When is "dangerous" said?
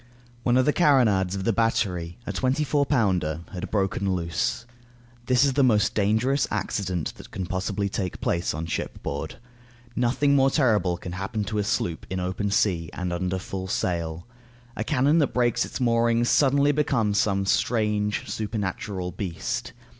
5.93-6.47